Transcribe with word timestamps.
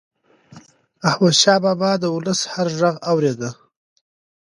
احمدشاه 1.09 1.57
بابا 1.63 1.91
به 1.99 1.99
د 2.01 2.03
ولس 2.15 2.39
هر 2.53 2.67
ږغ 2.79 2.95
اورېده. 3.11 3.49